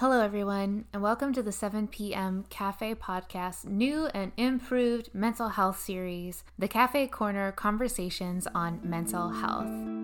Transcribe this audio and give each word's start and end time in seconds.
Hello, 0.00 0.20
everyone, 0.20 0.84
and 0.92 1.02
welcome 1.02 1.32
to 1.32 1.42
the 1.42 1.50
7 1.50 1.88
p.m. 1.88 2.44
Cafe 2.50 2.96
Podcast 2.96 3.64
new 3.64 4.08
and 4.12 4.30
improved 4.36 5.08
mental 5.14 5.48
health 5.48 5.80
series, 5.80 6.44
the 6.58 6.68
Cafe 6.68 7.06
Corner 7.06 7.50
Conversations 7.50 8.46
on 8.54 8.78
Mental 8.82 9.30
Health. 9.30 9.95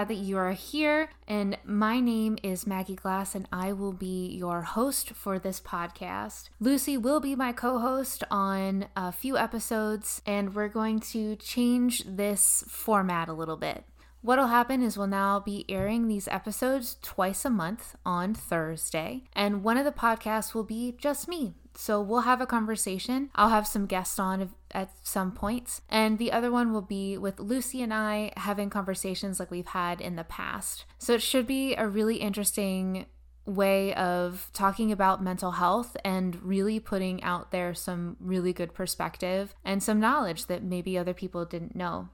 Glad 0.00 0.08
that 0.08 0.24
you 0.24 0.38
are 0.38 0.52
here. 0.52 1.10
And 1.28 1.58
my 1.62 2.00
name 2.00 2.38
is 2.42 2.66
Maggie 2.66 2.94
Glass, 2.94 3.34
and 3.34 3.46
I 3.52 3.74
will 3.74 3.92
be 3.92 4.28
your 4.28 4.62
host 4.62 5.10
for 5.10 5.38
this 5.38 5.60
podcast. 5.60 6.48
Lucy 6.58 6.96
will 6.96 7.20
be 7.20 7.36
my 7.36 7.52
co 7.52 7.78
host 7.78 8.24
on 8.30 8.86
a 8.96 9.12
few 9.12 9.36
episodes, 9.36 10.22
and 10.24 10.54
we're 10.54 10.68
going 10.68 11.00
to 11.00 11.36
change 11.36 12.04
this 12.06 12.64
format 12.66 13.28
a 13.28 13.34
little 13.34 13.58
bit. 13.58 13.84
What'll 14.22 14.48
happen 14.48 14.82
is 14.82 14.98
we'll 14.98 15.06
now 15.06 15.40
be 15.40 15.64
airing 15.68 16.06
these 16.06 16.28
episodes 16.28 16.98
twice 17.00 17.46
a 17.46 17.50
month 17.50 17.96
on 18.04 18.34
Thursday, 18.34 19.24
and 19.32 19.64
one 19.64 19.78
of 19.78 19.86
the 19.86 19.92
podcasts 19.92 20.52
will 20.52 20.64
be 20.64 20.94
just 20.98 21.26
me. 21.26 21.54
So 21.74 22.02
we'll 22.02 22.22
have 22.22 22.42
a 22.42 22.46
conversation. 22.46 23.30
I'll 23.34 23.48
have 23.48 23.66
some 23.66 23.86
guests 23.86 24.18
on 24.18 24.50
at 24.72 24.90
some 25.02 25.32
points, 25.32 25.80
and 25.88 26.18
the 26.18 26.32
other 26.32 26.50
one 26.50 26.72
will 26.72 26.82
be 26.82 27.16
with 27.16 27.40
Lucy 27.40 27.80
and 27.80 27.94
I 27.94 28.32
having 28.36 28.68
conversations 28.68 29.40
like 29.40 29.50
we've 29.50 29.68
had 29.68 30.02
in 30.02 30.16
the 30.16 30.24
past. 30.24 30.84
So 30.98 31.14
it 31.14 31.22
should 31.22 31.46
be 31.46 31.74
a 31.74 31.88
really 31.88 32.16
interesting 32.16 33.06
way 33.46 33.94
of 33.94 34.50
talking 34.52 34.92
about 34.92 35.22
mental 35.22 35.52
health 35.52 35.96
and 36.04 36.42
really 36.42 36.78
putting 36.78 37.22
out 37.22 37.52
there 37.52 37.72
some 37.72 38.18
really 38.20 38.52
good 38.52 38.74
perspective 38.74 39.54
and 39.64 39.82
some 39.82 39.98
knowledge 39.98 40.46
that 40.46 40.62
maybe 40.62 40.98
other 40.98 41.14
people 41.14 41.46
didn't 41.46 41.74
know. 41.74 42.10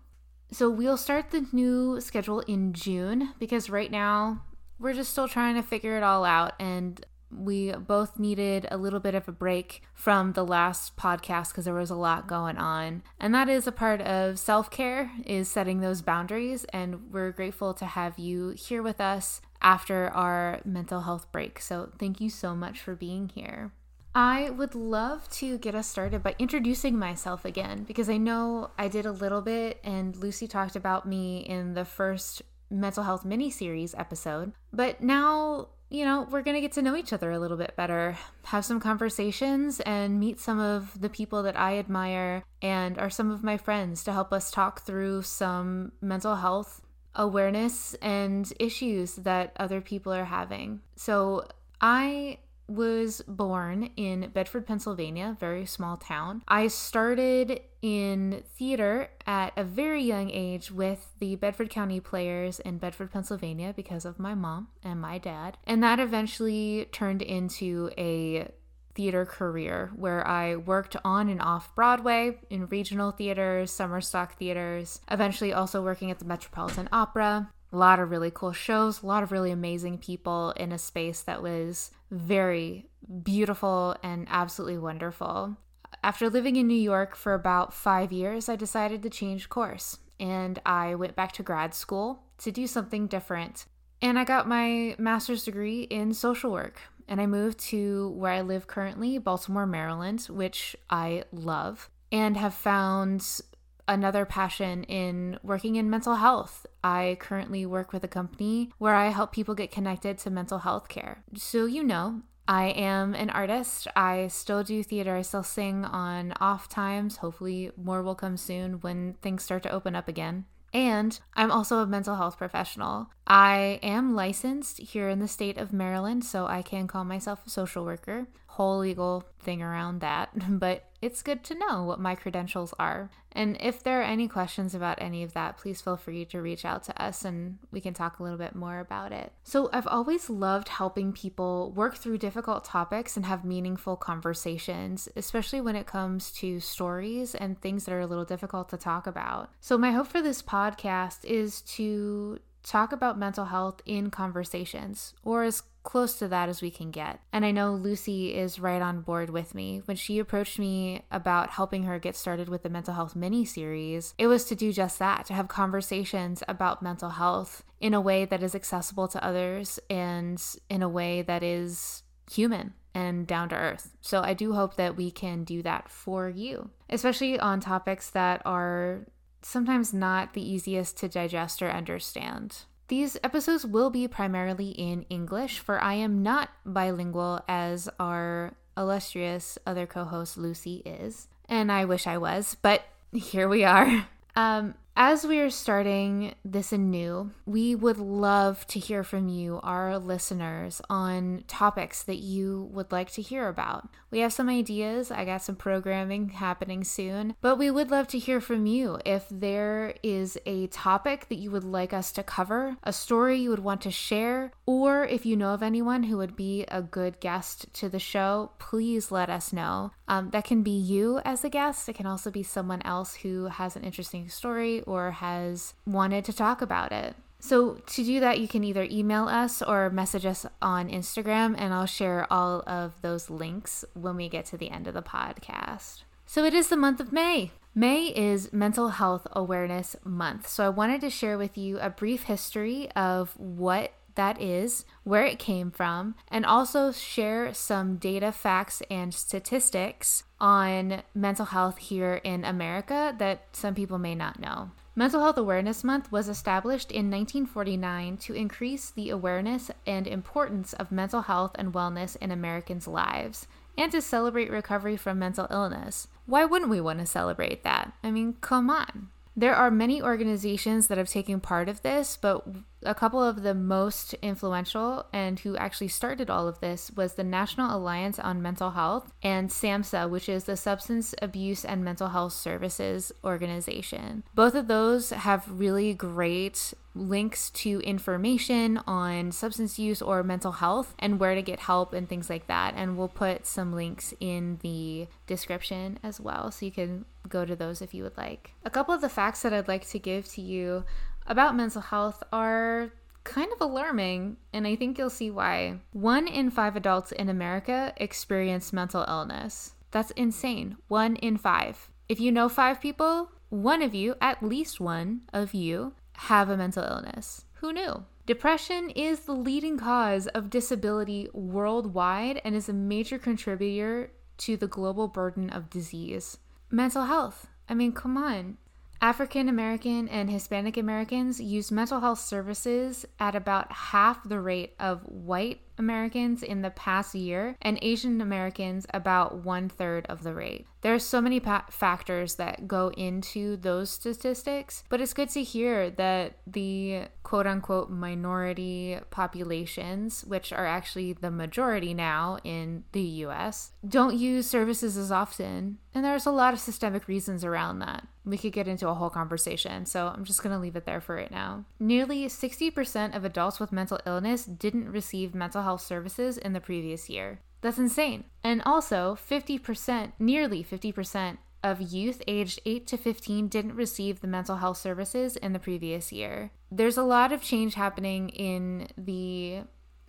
So 0.52 0.70
we'll 0.70 0.96
start 0.96 1.30
the 1.30 1.46
new 1.52 2.00
schedule 2.00 2.40
in 2.40 2.72
June 2.72 3.34
because 3.38 3.68
right 3.68 3.90
now 3.90 4.44
we're 4.78 4.94
just 4.94 5.12
still 5.12 5.28
trying 5.28 5.56
to 5.56 5.62
figure 5.62 5.96
it 5.96 6.02
all 6.02 6.24
out 6.24 6.52
and 6.60 7.04
we 7.30 7.72
both 7.72 8.18
needed 8.18 8.68
a 8.70 8.76
little 8.76 9.00
bit 9.00 9.14
of 9.14 9.26
a 9.28 9.32
break 9.32 9.82
from 9.92 10.32
the 10.32 10.44
last 10.44 10.96
podcast 10.96 11.48
because 11.48 11.64
there 11.64 11.74
was 11.74 11.90
a 11.90 11.96
lot 11.96 12.28
going 12.28 12.56
on. 12.56 13.02
And 13.18 13.34
that 13.34 13.48
is 13.48 13.66
a 13.66 13.72
part 13.72 14.00
of 14.00 14.38
self-care 14.38 15.10
is 15.24 15.50
setting 15.50 15.80
those 15.80 16.02
boundaries 16.02 16.64
and 16.72 17.12
we're 17.12 17.32
grateful 17.32 17.74
to 17.74 17.84
have 17.84 18.18
you 18.18 18.50
here 18.50 18.82
with 18.82 19.00
us 19.00 19.40
after 19.60 20.08
our 20.08 20.60
mental 20.64 21.00
health 21.00 21.30
break. 21.32 21.60
So 21.60 21.90
thank 21.98 22.20
you 22.20 22.30
so 22.30 22.54
much 22.54 22.80
for 22.80 22.94
being 22.94 23.28
here 23.28 23.72
I 24.16 24.48
would 24.48 24.74
love 24.74 25.28
to 25.32 25.58
get 25.58 25.74
us 25.74 25.86
started 25.86 26.22
by 26.22 26.34
introducing 26.38 26.98
myself 26.98 27.44
again 27.44 27.84
because 27.84 28.08
I 28.08 28.16
know 28.16 28.70
I 28.78 28.88
did 28.88 29.04
a 29.04 29.12
little 29.12 29.42
bit 29.42 29.78
and 29.84 30.16
Lucy 30.16 30.48
talked 30.48 30.74
about 30.74 31.06
me 31.06 31.40
in 31.40 31.74
the 31.74 31.84
first 31.84 32.40
mental 32.70 33.02
health 33.02 33.26
mini 33.26 33.50
series 33.50 33.94
episode. 33.94 34.52
But 34.72 35.02
now, 35.02 35.68
you 35.90 36.06
know, 36.06 36.26
we're 36.30 36.40
going 36.40 36.54
to 36.54 36.62
get 36.62 36.72
to 36.72 36.82
know 36.82 36.96
each 36.96 37.12
other 37.12 37.30
a 37.30 37.38
little 37.38 37.58
bit 37.58 37.76
better, 37.76 38.16
have 38.44 38.64
some 38.64 38.80
conversations, 38.80 39.80
and 39.80 40.18
meet 40.18 40.40
some 40.40 40.60
of 40.60 40.98
the 40.98 41.10
people 41.10 41.42
that 41.42 41.58
I 41.60 41.76
admire 41.76 42.42
and 42.62 42.96
are 42.96 43.10
some 43.10 43.30
of 43.30 43.44
my 43.44 43.58
friends 43.58 44.02
to 44.04 44.14
help 44.14 44.32
us 44.32 44.50
talk 44.50 44.86
through 44.86 45.22
some 45.24 45.92
mental 46.00 46.36
health 46.36 46.80
awareness 47.14 47.92
and 48.00 48.50
issues 48.58 49.16
that 49.16 49.52
other 49.58 49.82
people 49.82 50.14
are 50.14 50.24
having. 50.24 50.80
So, 50.96 51.46
I 51.82 52.38
was 52.68 53.22
born 53.28 53.90
in 53.96 54.30
Bedford, 54.30 54.66
Pennsylvania, 54.66 55.36
very 55.38 55.66
small 55.66 55.96
town. 55.96 56.42
I 56.48 56.68
started 56.68 57.60
in 57.82 58.42
theater 58.56 59.10
at 59.26 59.52
a 59.56 59.64
very 59.64 60.02
young 60.02 60.30
age 60.30 60.70
with 60.70 61.12
the 61.20 61.36
Bedford 61.36 61.70
County 61.70 62.00
Players 62.00 62.58
in 62.60 62.78
Bedford, 62.78 63.12
Pennsylvania 63.12 63.72
because 63.76 64.04
of 64.04 64.18
my 64.18 64.34
mom 64.34 64.68
and 64.82 65.00
my 65.00 65.18
dad. 65.18 65.58
And 65.64 65.82
that 65.82 66.00
eventually 66.00 66.88
turned 66.92 67.22
into 67.22 67.90
a 67.96 68.50
theater 68.96 69.26
career 69.26 69.92
where 69.94 70.26
I 70.26 70.56
worked 70.56 70.96
on 71.04 71.28
and 71.28 71.40
off 71.40 71.74
Broadway 71.76 72.38
in 72.48 72.66
regional 72.66 73.10
theaters, 73.10 73.70
summer 73.70 74.00
stock 74.00 74.38
theaters, 74.38 75.00
eventually 75.10 75.52
also 75.52 75.82
working 75.82 76.10
at 76.10 76.18
the 76.18 76.24
Metropolitan 76.24 76.88
Opera 76.90 77.50
a 77.72 77.76
lot 77.76 77.98
of 77.98 78.10
really 78.10 78.30
cool 78.30 78.52
shows, 78.52 79.02
a 79.02 79.06
lot 79.06 79.22
of 79.22 79.32
really 79.32 79.50
amazing 79.50 79.98
people 79.98 80.52
in 80.56 80.72
a 80.72 80.78
space 80.78 81.22
that 81.22 81.42
was 81.42 81.90
very 82.10 82.86
beautiful 83.22 83.96
and 84.02 84.26
absolutely 84.30 84.78
wonderful. 84.78 85.56
After 86.02 86.30
living 86.30 86.56
in 86.56 86.66
New 86.66 86.74
York 86.74 87.16
for 87.16 87.34
about 87.34 87.74
five 87.74 88.12
years, 88.12 88.48
I 88.48 88.56
decided 88.56 89.02
to 89.02 89.10
change 89.10 89.48
course 89.48 89.98
and 90.18 90.58
I 90.64 90.94
went 90.94 91.16
back 91.16 91.32
to 91.32 91.42
grad 91.42 91.74
school 91.74 92.22
to 92.38 92.50
do 92.50 92.66
something 92.66 93.06
different. 93.06 93.66
And 94.00 94.18
I 94.18 94.24
got 94.24 94.48
my 94.48 94.94
master's 94.98 95.44
degree 95.44 95.82
in 95.82 96.12
social 96.12 96.52
work. 96.52 96.80
And 97.08 97.20
I 97.20 97.26
moved 97.26 97.58
to 97.70 98.10
where 98.10 98.32
I 98.32 98.40
live 98.40 98.66
currently, 98.66 99.18
Baltimore, 99.18 99.66
Maryland, 99.66 100.22
which 100.28 100.76
I 100.90 101.24
love 101.32 101.88
and 102.10 102.36
have 102.36 102.54
found 102.54 103.40
another 103.88 104.24
passion 104.24 104.84
in 104.84 105.38
working 105.42 105.76
in 105.76 105.90
mental 105.90 106.16
health. 106.16 106.66
I 106.82 107.16
currently 107.20 107.66
work 107.66 107.92
with 107.92 108.04
a 108.04 108.08
company 108.08 108.70
where 108.78 108.94
I 108.94 109.08
help 109.08 109.32
people 109.32 109.54
get 109.54 109.70
connected 109.70 110.18
to 110.18 110.30
mental 110.30 110.58
health 110.58 110.88
care. 110.88 111.24
So, 111.34 111.66
you 111.66 111.82
know, 111.82 112.22
I 112.48 112.66
am 112.66 113.14
an 113.14 113.30
artist. 113.30 113.88
I 113.96 114.28
still 114.28 114.62
do 114.62 114.82
theater. 114.82 115.16
I 115.16 115.22
still 115.22 115.42
sing 115.42 115.84
on 115.84 116.32
off 116.40 116.68
times. 116.68 117.18
Hopefully, 117.18 117.70
more 117.76 118.02
will 118.02 118.14
come 118.14 118.36
soon 118.36 118.74
when 118.80 119.14
things 119.14 119.42
start 119.42 119.62
to 119.64 119.70
open 119.70 119.96
up 119.96 120.08
again. 120.08 120.44
And 120.72 121.18
I'm 121.34 121.50
also 121.50 121.78
a 121.78 121.86
mental 121.86 122.16
health 122.16 122.36
professional. 122.36 123.08
I 123.26 123.80
am 123.82 124.14
licensed 124.14 124.78
here 124.78 125.08
in 125.08 125.20
the 125.20 125.28
state 125.28 125.58
of 125.58 125.72
Maryland, 125.72 126.24
so 126.24 126.46
I 126.46 126.62
can 126.62 126.86
call 126.86 127.04
myself 127.04 127.46
a 127.46 127.50
social 127.50 127.84
worker. 127.84 128.26
Whole 128.46 128.78
legal 128.78 129.24
thing 129.40 129.62
around 129.62 130.00
that, 130.00 130.30
but 130.48 130.84
it's 131.06 131.22
good 131.22 131.44
to 131.44 131.54
know 131.54 131.84
what 131.84 132.00
my 132.00 132.16
credentials 132.16 132.74
are. 132.80 133.08
And 133.30 133.56
if 133.60 133.80
there 133.80 134.00
are 134.00 134.04
any 134.04 134.26
questions 134.26 134.74
about 134.74 135.00
any 135.00 135.22
of 135.22 135.34
that, 135.34 135.56
please 135.56 135.80
feel 135.80 135.96
free 135.96 136.24
to 136.24 136.42
reach 136.42 136.64
out 136.64 136.82
to 136.84 137.00
us 137.00 137.24
and 137.24 137.58
we 137.70 137.80
can 137.80 137.94
talk 137.94 138.18
a 138.18 138.24
little 138.24 138.38
bit 138.38 138.56
more 138.56 138.80
about 138.80 139.12
it. 139.12 139.32
So, 139.44 139.70
I've 139.72 139.86
always 139.86 140.28
loved 140.28 140.68
helping 140.68 141.12
people 141.12 141.70
work 141.70 141.96
through 141.96 142.18
difficult 142.18 142.64
topics 142.64 143.16
and 143.16 143.24
have 143.24 143.44
meaningful 143.44 143.94
conversations, 143.94 145.08
especially 145.14 145.60
when 145.60 145.76
it 145.76 145.86
comes 145.86 146.32
to 146.32 146.58
stories 146.58 147.36
and 147.36 147.60
things 147.60 147.84
that 147.84 147.92
are 147.92 148.00
a 148.00 148.06
little 148.06 148.24
difficult 148.24 148.68
to 148.70 148.76
talk 148.76 149.06
about. 149.06 149.50
So, 149.60 149.78
my 149.78 149.92
hope 149.92 150.08
for 150.08 150.20
this 150.20 150.42
podcast 150.42 151.24
is 151.24 151.62
to 151.76 152.40
talk 152.64 152.90
about 152.90 153.16
mental 153.16 153.44
health 153.44 153.80
in 153.86 154.10
conversations 154.10 155.14
or 155.22 155.44
as 155.44 155.62
close 155.86 156.18
to 156.18 156.28
that 156.28 156.50
as 156.50 156.60
we 156.60 156.70
can 156.70 156.90
get. 156.90 157.20
And 157.32 157.46
I 157.46 157.52
know 157.52 157.72
Lucy 157.72 158.34
is 158.34 158.58
right 158.58 158.82
on 158.82 159.00
board 159.00 159.30
with 159.30 159.54
me. 159.54 159.80
When 159.86 159.96
she 159.96 160.18
approached 160.18 160.58
me 160.58 161.04
about 161.10 161.50
helping 161.50 161.84
her 161.84 161.98
get 161.98 162.16
started 162.16 162.48
with 162.48 162.62
the 162.64 162.68
mental 162.68 162.92
health 162.92 163.16
mini 163.16 163.44
series, 163.44 164.12
it 164.18 164.26
was 164.26 164.44
to 164.46 164.54
do 164.54 164.72
just 164.72 164.98
that, 164.98 165.24
to 165.26 165.34
have 165.34 165.48
conversations 165.48 166.42
about 166.48 166.82
mental 166.82 167.10
health 167.10 167.64
in 167.80 167.94
a 167.94 168.00
way 168.00 168.24
that 168.24 168.42
is 168.42 168.54
accessible 168.54 169.08
to 169.08 169.24
others 169.24 169.78
and 169.88 170.42
in 170.68 170.82
a 170.82 170.88
way 170.88 171.22
that 171.22 171.42
is 171.42 172.02
human 172.30 172.74
and 172.92 173.26
down 173.26 173.48
to 173.50 173.54
earth. 173.54 173.96
So 174.00 174.22
I 174.22 174.34
do 174.34 174.54
hope 174.54 174.76
that 174.76 174.96
we 174.96 175.10
can 175.10 175.44
do 175.44 175.62
that 175.62 175.88
for 175.88 176.28
you, 176.28 176.70
especially 176.90 177.38
on 177.38 177.60
topics 177.60 178.10
that 178.10 178.42
are 178.44 179.06
sometimes 179.42 179.94
not 179.94 180.34
the 180.34 180.42
easiest 180.42 180.96
to 180.98 181.08
digest 181.08 181.62
or 181.62 181.70
understand. 181.70 182.64
These 182.88 183.16
episodes 183.24 183.66
will 183.66 183.90
be 183.90 184.06
primarily 184.06 184.70
in 184.70 185.06
English, 185.10 185.58
for 185.58 185.80
I 185.80 185.94
am 185.94 186.22
not 186.22 186.50
bilingual 186.64 187.40
as 187.48 187.88
our 187.98 188.54
illustrious 188.76 189.58
other 189.66 189.86
co 189.86 190.04
host 190.04 190.36
Lucy 190.36 190.82
is. 190.84 191.28
And 191.48 191.72
I 191.72 191.84
wish 191.84 192.06
I 192.06 192.18
was, 192.18 192.56
but 192.62 192.82
here 193.12 193.48
we 193.48 193.64
are. 193.64 194.06
Um, 194.36 194.74
as 194.96 195.26
we 195.26 195.38
are 195.40 195.50
starting 195.50 196.34
this 196.42 196.72
anew, 196.72 197.30
we 197.44 197.74
would 197.74 197.98
love 197.98 198.66
to 198.68 198.78
hear 198.78 199.04
from 199.04 199.28
you, 199.28 199.60
our 199.62 199.98
listeners, 199.98 200.80
on 200.88 201.44
topics 201.46 202.02
that 202.04 202.16
you 202.16 202.70
would 202.72 202.90
like 202.90 203.10
to 203.12 203.20
hear 203.20 203.48
about. 203.48 203.90
We 204.10 204.20
have 204.20 204.32
some 204.32 204.48
ideas. 204.48 205.10
I 205.10 205.26
got 205.26 205.42
some 205.42 205.56
programming 205.56 206.30
happening 206.30 206.82
soon, 206.82 207.34
but 207.42 207.56
we 207.56 207.70
would 207.70 207.90
love 207.90 208.08
to 208.08 208.18
hear 208.18 208.40
from 208.40 208.64
you. 208.64 208.98
If 209.04 209.26
there 209.30 209.94
is 210.02 210.38
a 210.46 210.68
topic 210.68 211.28
that 211.28 211.36
you 211.36 211.50
would 211.50 211.64
like 211.64 211.92
us 211.92 212.10
to 212.12 212.22
cover, 212.22 212.78
a 212.82 212.92
story 212.92 213.38
you 213.38 213.50
would 213.50 213.58
want 213.58 213.82
to 213.82 213.90
share, 213.90 214.52
or 214.64 215.04
if 215.04 215.26
you 215.26 215.36
know 215.36 215.52
of 215.52 215.62
anyone 215.62 216.04
who 216.04 216.16
would 216.16 216.36
be 216.36 216.64
a 216.68 216.80
good 216.80 217.20
guest 217.20 217.66
to 217.74 217.90
the 217.90 217.98
show, 217.98 218.52
please 218.58 219.12
let 219.12 219.28
us 219.28 219.52
know. 219.52 219.90
Um, 220.08 220.30
that 220.30 220.44
can 220.44 220.62
be 220.62 220.70
you 220.70 221.20
as 221.24 221.44
a 221.44 221.50
guest, 221.50 221.88
it 221.88 221.96
can 221.96 222.06
also 222.06 222.30
be 222.30 222.42
someone 222.42 222.80
else 222.82 223.16
who 223.16 223.46
has 223.46 223.76
an 223.76 223.82
interesting 223.82 224.30
story 224.30 224.82
or 224.86 225.12
has 225.12 225.74
wanted 225.86 226.24
to 226.24 226.32
talk 226.32 226.62
about 226.62 226.92
it. 226.92 227.16
So, 227.38 227.74
to 227.86 228.04
do 228.04 228.18
that, 228.20 228.40
you 228.40 228.48
can 228.48 228.64
either 228.64 228.88
email 228.90 229.28
us 229.28 229.62
or 229.62 229.90
message 229.90 230.26
us 230.26 230.46
on 230.62 230.88
Instagram, 230.88 231.54
and 231.56 231.72
I'll 231.72 231.86
share 231.86 232.26
all 232.32 232.64
of 232.66 233.00
those 233.02 233.30
links 233.30 233.84
when 233.94 234.16
we 234.16 234.28
get 234.28 234.46
to 234.46 234.56
the 234.56 234.70
end 234.70 234.86
of 234.86 234.94
the 234.94 235.02
podcast. 235.02 236.02
So, 236.24 236.44
it 236.44 236.54
is 236.54 236.68
the 236.68 236.76
month 236.76 236.98
of 236.98 237.12
May. 237.12 237.52
May 237.74 238.06
is 238.06 238.52
Mental 238.52 238.88
Health 238.88 239.26
Awareness 239.32 239.96
Month. 240.02 240.48
So, 240.48 240.64
I 240.64 240.70
wanted 240.70 241.02
to 241.02 241.10
share 241.10 241.36
with 241.36 241.58
you 241.58 241.78
a 241.78 241.90
brief 241.90 242.24
history 242.24 242.90
of 242.92 243.38
what 243.38 243.92
that 244.16 244.40
is, 244.40 244.84
where 245.04 245.24
it 245.24 245.38
came 245.38 245.70
from, 245.70 246.14
and 246.28 246.44
also 246.44 246.92
share 246.92 247.54
some 247.54 247.96
data, 247.96 248.32
facts, 248.32 248.82
and 248.90 249.14
statistics 249.14 250.24
on 250.40 251.02
mental 251.14 251.46
health 251.46 251.78
here 251.78 252.20
in 252.24 252.44
America 252.44 253.14
that 253.18 253.44
some 253.52 253.74
people 253.74 253.98
may 253.98 254.14
not 254.14 254.40
know. 254.40 254.70
Mental 254.98 255.20
Health 255.20 255.36
Awareness 255.36 255.84
Month 255.84 256.10
was 256.10 256.26
established 256.26 256.90
in 256.90 257.10
1949 257.10 258.16
to 258.16 258.32
increase 258.32 258.90
the 258.90 259.10
awareness 259.10 259.70
and 259.86 260.06
importance 260.06 260.72
of 260.72 260.90
mental 260.90 261.22
health 261.22 261.52
and 261.56 261.74
wellness 261.74 262.16
in 262.16 262.30
Americans' 262.30 262.88
lives 262.88 263.46
and 263.76 263.92
to 263.92 264.00
celebrate 264.00 264.50
recovery 264.50 264.96
from 264.96 265.18
mental 265.18 265.46
illness. 265.50 266.08
Why 266.24 266.46
wouldn't 266.46 266.70
we 266.70 266.80
want 266.80 267.00
to 267.00 267.06
celebrate 267.06 267.62
that? 267.62 267.92
I 268.02 268.10
mean, 268.10 268.36
come 268.40 268.70
on. 268.70 269.08
There 269.38 269.54
are 269.54 269.70
many 269.70 270.00
organizations 270.00 270.86
that 270.86 270.96
have 270.96 271.10
taken 271.10 271.40
part 271.40 271.68
of 271.68 271.82
this, 271.82 272.16
but 272.16 272.46
a 272.82 272.94
couple 272.94 273.22
of 273.22 273.42
the 273.42 273.52
most 273.54 274.14
influential 274.22 275.04
and 275.12 275.38
who 275.40 275.58
actually 275.58 275.88
started 275.88 276.30
all 276.30 276.48
of 276.48 276.60
this 276.60 276.90
was 276.92 277.14
the 277.14 277.24
National 277.24 277.76
Alliance 277.76 278.18
on 278.18 278.40
Mental 278.40 278.70
Health 278.70 279.12
and 279.22 279.50
SAMHSA, 279.50 280.08
which 280.08 280.30
is 280.30 280.44
the 280.44 280.56
Substance 280.56 281.14
Abuse 281.20 281.66
and 281.66 281.84
Mental 281.84 282.08
Health 282.08 282.32
Services 282.32 283.12
organization. 283.22 284.24
Both 284.34 284.54
of 284.54 284.68
those 284.68 285.10
have 285.10 285.60
really 285.60 285.92
great 285.92 286.72
links 286.96 287.50
to 287.50 287.80
information 287.80 288.78
on 288.86 289.32
substance 289.32 289.78
use 289.78 290.00
or 290.00 290.22
mental 290.22 290.52
health 290.52 290.94
and 290.98 291.20
where 291.20 291.34
to 291.34 291.42
get 291.42 291.60
help 291.60 291.92
and 291.92 292.08
things 292.08 292.30
like 292.30 292.46
that. 292.46 292.74
And 292.76 292.96
we'll 292.96 293.08
put 293.08 293.46
some 293.46 293.72
links 293.72 294.14
in 294.20 294.58
the 294.62 295.06
description 295.26 295.98
as 296.02 296.20
well 296.20 296.50
so 296.50 296.66
you 296.66 296.72
can 296.72 297.04
go 297.28 297.44
to 297.44 297.56
those 297.56 297.82
if 297.82 297.94
you 297.94 298.02
would 298.02 298.16
like. 298.16 298.52
A 298.64 298.70
couple 298.70 298.94
of 298.94 299.00
the 299.00 299.08
facts 299.08 299.42
that 299.42 299.52
I'd 299.52 299.68
like 299.68 299.86
to 299.88 299.98
give 299.98 300.28
to 300.30 300.40
you 300.40 300.84
about 301.26 301.56
mental 301.56 301.82
health 301.82 302.22
are 302.32 302.92
kind 303.24 303.52
of 303.52 303.60
alarming, 303.60 304.36
and 304.52 304.66
I 304.66 304.76
think 304.76 304.96
you'll 304.96 305.10
see 305.10 305.30
why. 305.30 305.80
One 305.92 306.28
in 306.28 306.50
five 306.50 306.76
adults 306.76 307.12
in 307.12 307.28
America 307.28 307.92
experience 307.96 308.72
mental 308.72 309.04
illness. 309.08 309.72
That's 309.90 310.12
insane. 310.12 310.76
One 310.88 311.16
in 311.16 311.36
five. 311.36 311.90
If 312.08 312.20
you 312.20 312.30
know 312.30 312.48
five 312.48 312.80
people, 312.80 313.32
one 313.48 313.82
of 313.82 313.94
you, 313.94 314.14
at 314.20 314.42
least 314.42 314.80
one 314.80 315.22
of 315.32 315.54
you, 315.54 315.94
have 316.16 316.48
a 316.48 316.56
mental 316.56 316.84
illness. 316.84 317.44
Who 317.60 317.72
knew? 317.72 318.04
Depression 318.26 318.90
is 318.90 319.20
the 319.20 319.32
leading 319.32 319.78
cause 319.78 320.26
of 320.28 320.50
disability 320.50 321.28
worldwide 321.32 322.40
and 322.44 322.54
is 322.54 322.68
a 322.68 322.72
major 322.72 323.18
contributor 323.18 324.10
to 324.38 324.56
the 324.56 324.66
global 324.66 325.08
burden 325.08 325.48
of 325.50 325.70
disease. 325.70 326.38
Mental 326.70 327.04
health. 327.04 327.46
I 327.68 327.74
mean, 327.74 327.92
come 327.92 328.16
on. 328.16 328.58
African 329.00 329.48
American 329.48 330.08
and 330.08 330.30
Hispanic 330.30 330.76
Americans 330.76 331.40
use 331.40 331.70
mental 331.70 332.00
health 332.00 332.18
services 332.18 333.04
at 333.20 333.34
about 333.34 333.70
half 333.70 334.26
the 334.26 334.40
rate 334.40 334.74
of 334.80 335.02
white 335.02 335.60
Americans 335.78 336.42
in 336.42 336.62
the 336.62 336.70
past 336.70 337.14
year, 337.14 337.56
and 337.62 337.78
Asian 337.82 338.20
Americans 338.20 338.86
about 338.92 339.44
one 339.44 339.68
third 339.68 340.06
of 340.06 340.22
the 340.22 340.34
rate. 340.34 340.66
There 340.82 340.94
are 340.94 341.00
so 341.00 341.20
many 341.20 341.40
pa- 341.40 341.66
factors 341.68 342.36
that 342.36 342.68
go 342.68 342.92
into 342.96 343.56
those 343.56 343.90
statistics, 343.90 344.84
but 344.88 345.00
it's 345.00 345.14
good 345.14 345.30
to 345.30 345.42
hear 345.42 345.90
that 345.90 346.38
the 346.46 347.08
quote 347.24 347.46
unquote 347.46 347.90
minority 347.90 348.96
populations, 349.10 350.24
which 350.24 350.52
are 350.52 350.64
actually 350.64 351.12
the 351.12 351.30
majority 351.32 351.92
now 351.92 352.38
in 352.44 352.84
the 352.92 353.02
US, 353.02 353.72
don't 353.84 354.16
use 354.16 354.48
services 354.48 354.96
as 354.96 355.10
often. 355.10 355.78
And 355.92 356.04
there's 356.04 356.26
a 356.26 356.30
lot 356.30 356.54
of 356.54 356.60
systemic 356.60 357.08
reasons 357.08 357.42
around 357.42 357.80
that. 357.80 358.06
We 358.24 358.38
could 358.38 358.52
get 358.52 358.68
into 358.68 358.88
a 358.88 358.94
whole 358.94 359.10
conversation, 359.10 359.86
so 359.86 360.06
I'm 360.08 360.24
just 360.24 360.42
to 360.52 360.58
leave 360.58 360.76
it 360.76 360.84
there 360.84 361.00
for 361.00 361.16
right 361.16 361.30
now. 361.30 361.64
Nearly 361.80 362.26
60% 362.26 363.16
of 363.16 363.24
adults 363.24 363.58
with 363.58 363.72
mental 363.72 363.98
illness 364.06 364.44
didn't 364.44 364.92
receive 364.92 365.34
mental 365.34 365.62
health 365.66 365.82
services 365.82 366.38
in 366.38 366.52
the 366.52 366.60
previous 366.60 367.10
year. 367.10 367.40
That's 367.60 367.78
insane. 367.78 368.24
And 368.44 368.62
also, 368.64 369.18
50%, 369.28 370.12
nearly 370.18 370.62
50% 370.62 371.38
of 371.64 371.80
youth 371.80 372.22
aged 372.28 372.60
8 372.64 372.86
to 372.86 372.96
15 372.96 373.48
didn't 373.48 373.74
receive 373.74 374.20
the 374.20 374.28
mental 374.28 374.56
health 374.56 374.78
services 374.78 375.36
in 375.36 375.52
the 375.52 375.58
previous 375.58 376.12
year. 376.12 376.52
There's 376.70 376.96
a 376.96 377.02
lot 377.02 377.32
of 377.32 377.42
change 377.42 377.74
happening 377.74 378.28
in 378.28 378.86
the 378.96 379.62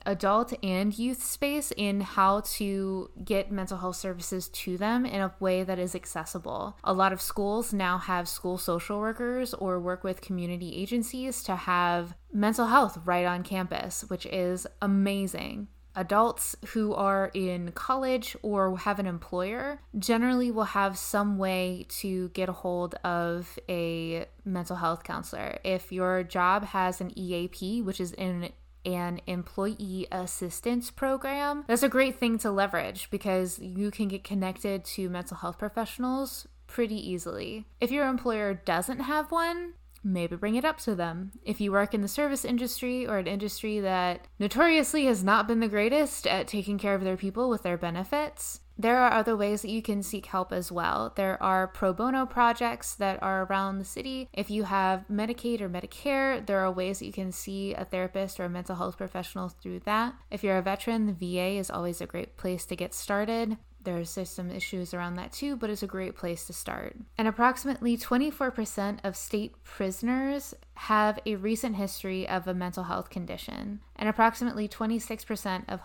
adult 0.08 0.54
and 0.64 0.98
youth 0.98 1.22
space 1.22 1.72
in 1.76 2.02
how 2.02 2.40
to 2.40 3.12
get 3.24 3.52
mental 3.52 3.78
health 3.78 3.98
services 3.98 4.48
to 4.48 4.78
them 4.78 5.06
in 5.06 5.22
a 5.22 5.34
way 5.40 5.64
that 5.64 5.78
is 5.78 5.94
accessible. 5.94 6.78
A 6.84 6.94
lot 6.94 7.14
of 7.14 7.22
schools 7.22 7.74
now 7.74 7.98
have 7.98 8.28
school 8.28 8.58
social 8.58 9.00
workers 9.00 9.54
or 9.54 9.80
work 9.80 10.04
with 10.04 10.22
community 10.22 10.74
agencies 10.76 11.44
to 11.44 11.56
have 11.56 12.16
mental 12.34 12.68
health 12.68 13.00
right 13.06 13.26
on 13.26 13.44
campus, 13.44 14.06
which 14.08 14.26
is 14.28 14.66
amazing. 14.82 15.68
Adults 15.94 16.56
who 16.68 16.94
are 16.94 17.32
in 17.34 17.72
college 17.72 18.38
or 18.44 18.78
have 18.78 19.00
an 19.00 19.08
employer 19.08 19.82
generally 19.98 20.52
will 20.52 20.64
have 20.64 20.96
some 20.96 21.40
way 21.40 21.88
to 21.90 22.30
get 22.30 22.48
a 22.48 22.54
hold 22.54 22.94
of 23.04 23.58
a 23.68 24.28
mental 24.46 24.76
health 24.76 25.04
counselor. 25.04 25.58
If 25.64 25.92
your 25.92 26.22
job 26.22 26.66
has 26.66 27.02
an 27.02 27.18
EAP, 27.18 27.82
which 27.82 28.00
is 28.00 28.14
an 28.14 28.50
an 28.88 29.20
employee 29.28 30.08
assistance 30.12 30.90
program. 30.90 31.66
That's 31.68 31.84
a 31.84 31.90
great 31.90 32.18
thing 32.18 32.38
to 32.40 32.52
leverage 32.52 33.10
because 33.12 33.60
you 33.60 33.92
can 33.92 34.08
get 34.08 34.24
connected 34.24 34.86
to 34.86 35.10
mental 35.10 35.38
health 35.38 35.60
professionals 35.60 36.48
pretty 36.68 36.96
easily. 36.96 37.66
If 37.82 37.92
your 37.92 38.08
employer 38.08 38.54
doesn't 38.54 39.00
have 39.00 39.32
one, 39.32 39.74
maybe 40.04 40.38
bring 40.38 40.56
it 40.56 40.66
up 40.66 40.78
to 40.80 40.96
them. 40.96 41.32
If 41.44 41.60
you 41.60 41.72
work 41.72 41.94
in 41.94 42.02
the 42.02 42.08
service 42.08 42.46
industry 42.46 43.06
or 43.06 43.18
an 43.18 43.28
industry 43.28 43.80
that 43.82 44.26
notoriously 44.40 45.06
has 45.06 45.24
not 45.24 45.48
been 45.48 45.60
the 45.60 45.68
greatest 45.68 46.26
at 46.26 46.48
taking 46.48 46.78
care 46.78 46.96
of 46.96 47.04
their 47.04 47.18
people 47.18 47.50
with 47.50 47.64
their 47.64 47.78
benefits, 47.78 48.62
there 48.78 49.00
are 49.00 49.12
other 49.12 49.36
ways 49.36 49.62
that 49.62 49.72
you 49.72 49.82
can 49.82 50.04
seek 50.04 50.28
help 50.28 50.52
as 50.52 50.72
well. 50.72 51.14
There 51.16 51.42
are 51.42 51.68
pro 51.68 51.94
bono 51.94 52.26
projects 52.26 52.94
that 52.96 53.22
are 53.22 53.44
around 53.44 53.80
the 53.80 53.86
city. 53.86 54.30
If 54.34 54.50
you 54.50 54.64
have 54.64 55.06
Medicaid 55.12 55.62
or 55.62 55.70
Medicare, 55.70 56.46
there 56.46 56.60
are 56.60 56.72
ways 56.72 57.00
that 57.00 57.06
you 57.06 57.14
can 57.14 57.32
see 57.32 57.74
a 57.74 57.86
therapist 57.86 58.40
or 58.40 58.46
a 58.46 58.50
mental 58.50 58.76
health 58.76 58.98
professional 58.98 59.50
through 59.50 59.82
that. 59.82 60.16
If 60.30 60.44
you're 60.44 60.58
a 60.58 60.62
veteran, 60.62 61.08
the 61.08 61.14
VA 61.14 61.58
is 61.58 61.72
always 61.72 62.02
a 62.02 62.06
great 62.06 62.38
place 62.38 62.66
to 62.66 62.76
get 62.76 62.94
started. 62.94 63.58
There's, 63.84 64.10
some 64.10 64.52
issues 64.52 64.94
around 64.94 65.16
that 65.16 65.32
too, 65.32 65.56
but 65.56 65.70
it's 65.70 65.82
a 65.82 65.88
great 65.88 66.16
place 66.18 66.46
to 66.48 66.54
start. 66.54 66.98
And 67.18 67.26
approximately 67.26 67.96
24% 67.96 69.00
of 69.06 69.16
state 69.16 69.54
prisoners 69.64 70.54
have 70.74 71.20
a 71.26 71.36
recent 71.38 71.78
history 71.78 72.28
of 72.28 72.48
a 72.48 72.54
mental 72.54 72.84
health 72.84 73.10
condition, 73.10 73.80
and 73.96 74.10
approximately 74.10 74.68
26% 74.68 75.64
of 75.70 75.80